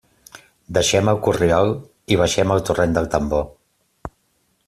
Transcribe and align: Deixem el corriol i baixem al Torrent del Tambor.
Deixem 0.77 1.11
el 1.13 1.19
corriol 1.27 1.69
i 2.15 2.17
baixem 2.23 2.55
al 2.55 2.65
Torrent 2.71 2.97
del 2.99 3.09
Tambor. 3.17 3.47